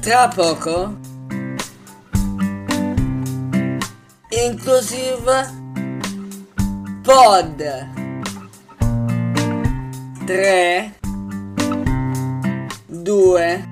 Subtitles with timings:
[0.00, 0.98] tra poco.
[4.30, 5.58] Inclusive
[7.02, 7.88] Pod.
[10.24, 10.94] 3
[12.86, 13.68] 2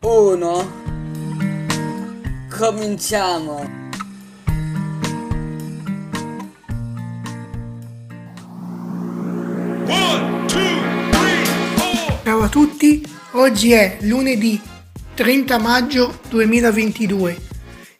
[0.00, 0.84] 1
[2.48, 3.84] Cominciamo.
[12.24, 14.58] Ciao a tutti, oggi è lunedì
[15.14, 17.36] 30 maggio 2022.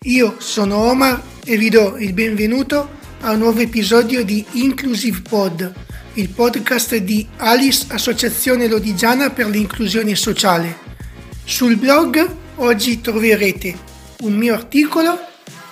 [0.04, 2.88] Io sono Omar e vi do il benvenuto
[3.20, 5.72] a un nuovo episodio di Inclusive Pod,
[6.14, 10.78] il podcast di Alice Associazione Lodigiana per l'inclusione sociale.
[11.44, 13.76] Sul blog oggi troverete
[14.20, 15.18] un mio articolo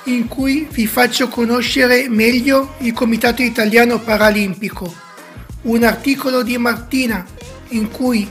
[0.05, 4.95] in cui vi faccio conoscere meglio il Comitato Italiano Paralimpico,
[5.63, 7.27] un articolo di Martina
[7.69, 8.31] in cui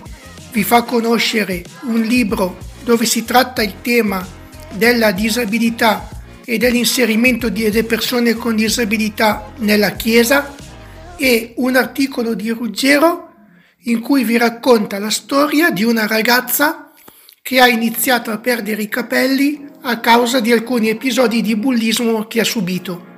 [0.53, 4.25] vi fa conoscere un libro dove si tratta il tema
[4.71, 6.07] della disabilità
[6.45, 10.53] e dell'inserimento delle persone con disabilità nella Chiesa
[11.17, 13.31] e un articolo di Ruggero
[13.85, 16.91] in cui vi racconta la storia di una ragazza
[17.41, 22.39] che ha iniziato a perdere i capelli a causa di alcuni episodi di bullismo che
[22.39, 23.11] ha subito.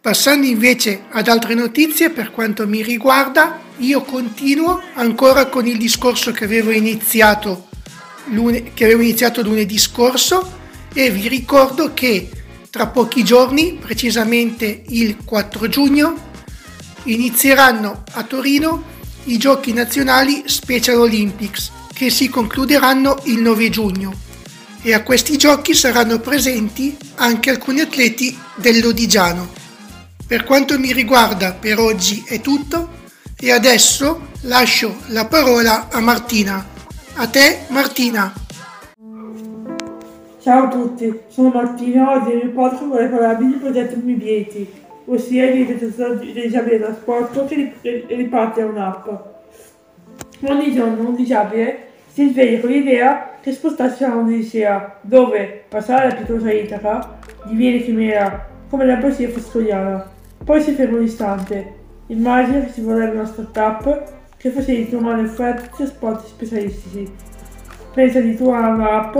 [0.00, 6.32] Passando invece ad altre notizie per quanto mi riguarda, io continuo ancora con il discorso
[6.32, 7.68] che avevo iniziato,
[8.26, 10.58] lune- che avevo iniziato lunedì scorso
[10.92, 12.28] e vi ricordo che
[12.70, 16.28] tra pochi giorni, precisamente il 4 giugno,
[17.04, 18.84] inizieranno a Torino
[19.24, 24.14] i giochi nazionali Special Olympics che si concluderanno il 9 giugno
[24.82, 29.48] e a questi giochi saranno presenti anche alcuni atleti dell'Odigiano.
[30.26, 32.89] Per quanto mi riguarda per oggi è tutto
[33.42, 36.62] e adesso lascio la parola a Martina.
[37.14, 38.32] A te Martina.
[40.40, 44.70] Ciao a tutti, sono Martina, oggi nel podcast vorrei parlarvi del progetto Mibieti,
[45.06, 49.08] ossia di realizzazione dei disabili da sport che riparte a un'app.
[50.42, 56.14] Ogni giorno un disabile si sveglia con l'idea che spostarsi a un'odissea, dove passare la
[56.14, 60.10] pietosa Itaca diviene chimera, come la poesia foscoliana.
[60.44, 61.79] Poi si ferma un istante.
[62.10, 67.08] Immagina che si vorrebbe una startup che facilita una offerta di trasporti specialistici.
[67.94, 69.16] Pensa di trovare un'app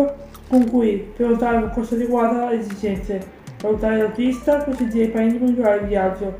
[0.48, 3.24] con cui prenotare un corso adeguato alle esigenze,
[3.60, 6.38] valutare l'autista, consigliare ai parenti di migliorare il viaggio.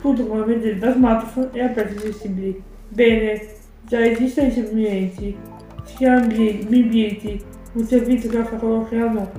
[0.00, 2.62] Tutto come vedere da smartphone e a prezzi accessibili.
[2.88, 3.46] Bene,
[3.82, 5.36] già esistono i servimenti.
[5.84, 7.44] Si chiama Bibieti,
[7.74, 9.30] un servizio che offre a coloro che hanno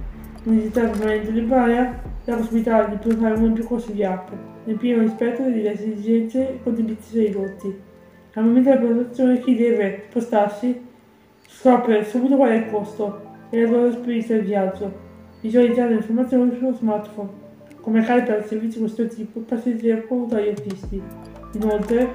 [0.44, 4.30] un'identità permanente temporanea la possibilità di prenotare uno più corsi di app
[4.64, 7.76] nel pieno rispetto delle esigenze e contenuti ridotti.
[8.34, 10.82] Al momento della prenotazione chi deve spostarsi
[11.48, 14.94] scopre subito qual è il costo e la durata prevista del viaggio,
[15.42, 17.30] visualizzando informazioni sullo smartphone.
[17.82, 21.02] Come accade per servizi di questo tipo, passeggeri e artisti.
[21.54, 22.10] Inoltre,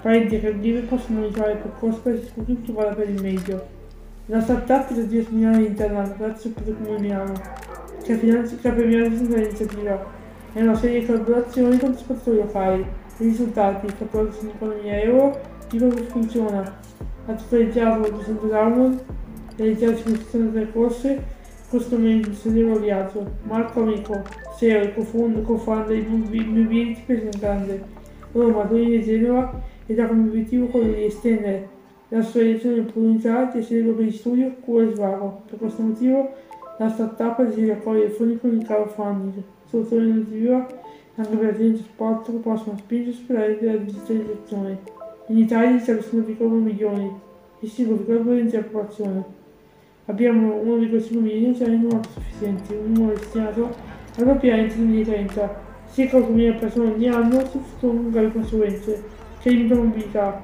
[0.00, 3.78] parenti e caregiver possono monitorare il percorso per scoprire chi vada per il meglio.
[4.26, 7.32] La startup è di Milano Internet grazie al Comune Milano,
[8.02, 8.16] che ha
[8.72, 10.18] premiato questa iniziativa
[10.52, 12.80] e una serie di collaborazioni con trasportatori locali.
[12.80, 16.78] I risultati, fatturato 5.000 euro, dico che funziona.
[17.26, 19.04] Ha totalizzato 200 download,
[19.56, 21.24] realizzato 53 corse,
[21.68, 23.30] costo meno di 6 euro viaggio.
[23.42, 24.22] Marco Amico,
[24.56, 27.84] CEO e co-founder di Mobility Presidente Grande,
[28.32, 31.68] Roma, Torino Genova ed ha come obiettivo quello di estendere
[32.08, 35.42] la sua edizione di opportunità di essere per gli studio, cura e svago.
[35.48, 36.32] Per questo motivo
[36.78, 40.66] la startup desidera accogliere fondi con il crowdfunding soluzione innovativa
[41.14, 44.78] anche per aziende di sport che possono spingersi per la digitalizzazione.
[45.28, 47.12] In Italia ci sono 0,1 milioni
[47.60, 49.24] di 5,2 di popolazione.
[50.06, 53.64] Abbiamo 1,5 milioni di anziani non autosufficienti, un numero destinato
[54.16, 55.68] al proprio entro nel 2030.
[55.92, 59.02] Circa 8.000 persone ogni anno soffrono gravi conseguenze
[59.40, 60.42] che limitano la mobilità.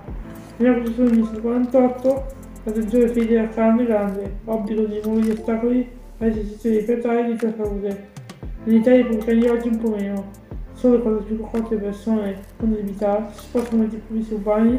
[0.57, 5.89] Nella Costituzione del 1948 la tensione fede carne grande, obbligo di nuovi ostacoli
[6.19, 8.25] all'esercizio dei proprietari di tutta salute.
[8.67, 10.25] In Italia i pubblicani oggi un po' meno,
[10.73, 14.75] solo quando più quante persone con disabilità si spostano mezzi pubblici urbani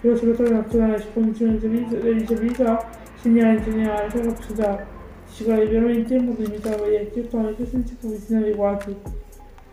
[0.00, 4.86] e l'osservatorio nazionale su condizioni delle disabilità segnala in generale la capacità
[5.24, 8.96] di circolare liberamente in modo limitato agli elettronici e senza pubblici inadeguati.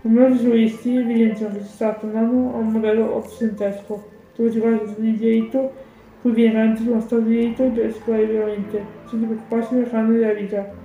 [0.01, 5.03] Numerosi giuristi evidenziano che si sta tornando a un modello ottocentesco, dove si basa sul
[5.03, 5.73] diritto
[6.21, 10.33] cui viene garantito uno stato di diritto per circolare liberamente, senza preoccuparsi delle canne della
[10.33, 10.83] vita.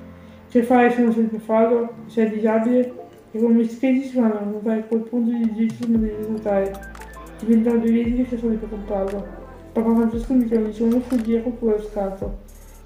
[0.51, 2.93] Se non sempre farlo, se è disabile?
[3.31, 6.73] E come spesi si fanno a notare quel punto di diritto non devi risultare,
[7.39, 9.25] diventando evidenti che sono per comprarlo.
[9.73, 12.39] Papa Francesco mi chiama dicendo fuggire oppure lo scarto.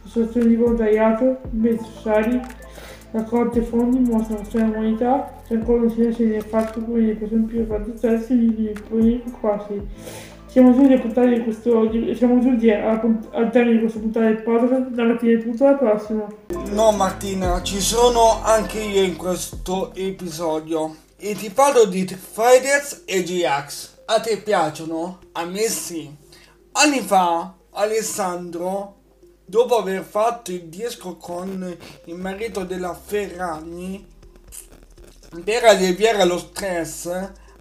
[0.04, 2.38] associazioni di volontariato, impegni sociali,
[3.12, 7.44] raccolte fondi mostrano la sua umanità, c'è ancora un silenzio nel fatto come le persone
[7.44, 9.80] più fantastiche di poi quasi.
[10.44, 14.88] Siamo giunti a puntare di questo, siamo giunti al termine di questa puntata del podcast,
[14.88, 16.26] da mattina è tutto, alla prossima.
[16.66, 23.22] No Martina, ci sono anche io in questo episodio e ti parlo di Fedez e
[23.22, 23.90] GX.
[24.06, 25.20] A te piacciono?
[25.32, 26.12] A me sì.
[26.72, 28.96] Anni fa Alessandro,
[29.44, 31.76] dopo aver fatto il disco con
[32.06, 34.06] il marito della Ferragni,
[35.44, 37.06] per alleviare lo stress,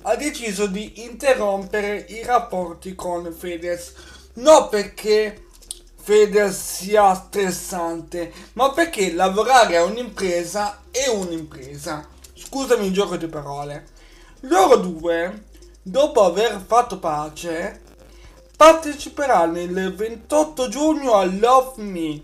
[0.02, 3.94] ha deciso di interrompere i rapporti con Fedez.
[4.36, 5.46] Non perché
[6.06, 12.06] Fedez sia stressante, ma perché lavorare a un'impresa è un'impresa.
[12.34, 13.88] Scusami il gioco di parole.
[14.42, 15.46] Loro due,
[15.82, 17.82] dopo aver fatto pace,
[18.58, 22.24] parteciperanno il 28 giugno a Love Me,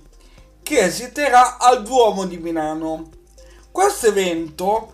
[0.61, 3.09] che si terrà al Duomo di Milano.
[3.71, 4.93] Questo evento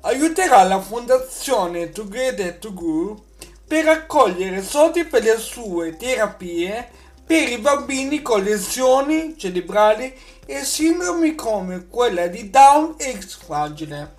[0.00, 3.24] aiuterà la fondazione Together to Go
[3.66, 10.12] per raccogliere soldi per le sue terapie per i bambini con lesioni cerebrali
[10.46, 14.14] e sindromi come quella di Down e X fragile.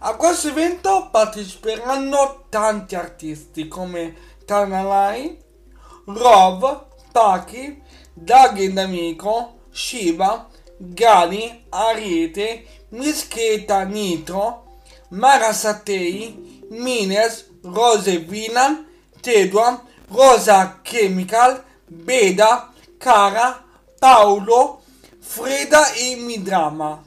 [0.00, 4.14] A questo evento parteciperanno tanti artisti come
[4.44, 5.36] Tanalai,
[6.04, 7.82] Rob, Paki,
[8.14, 14.78] Daggy D'Amico, Shiba, Gali, Ariete, Mischeta Nitro,
[15.08, 18.86] Mara Satei, Mines, Rose Vinan,
[19.20, 23.64] Tedua, Rosa Chemical, Beda, Cara,
[23.98, 24.82] Paolo,
[25.18, 27.02] Freda e Midrama.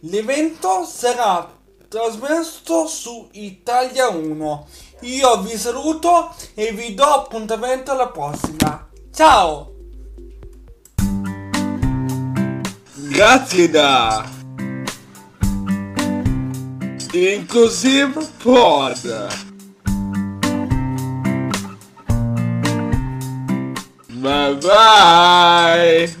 [0.00, 1.50] L'evento sarà
[1.88, 4.66] trasmesso su Italia 1.
[5.02, 8.88] Io vi saluto e vi do appuntamento alla prossima.
[9.12, 9.72] Ciao!
[12.94, 14.36] Grazie da
[17.12, 19.47] Inclusive Pod.
[24.28, 26.17] Bye bye.